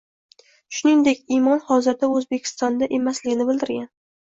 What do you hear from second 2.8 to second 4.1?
emasligini bildirgan